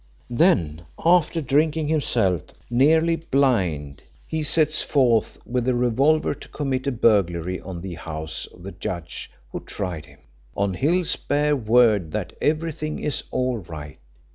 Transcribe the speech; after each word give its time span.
Then, 0.31 0.83
after 1.05 1.41
drinking 1.41 1.87
himself 1.87 2.41
nearly 2.71 3.17
blind, 3.17 4.01
he 4.25 4.41
sets 4.41 4.81
forth 4.81 5.37
with 5.45 5.67
a 5.67 5.75
revolver 5.75 6.33
to 6.33 6.49
commit 6.49 6.87
a 6.87 6.91
burglary 6.91 7.61
on 7.61 7.81
the 7.81 7.93
house 7.93 8.47
of 8.47 8.63
the 8.63 8.71
judge 8.71 9.29
who 9.51 9.59
tried 9.59 10.07
him, 10.07 10.17
on 10.57 10.73
Hill's 10.73 11.15
bare 11.15 11.55
word 11.55 12.11
that 12.13 12.33
everything 12.41 12.97
is 12.97 13.23
all 13.29 13.57
right. 13.59 13.99